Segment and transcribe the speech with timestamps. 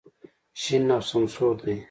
[0.61, 1.75] شین او سمسور دی.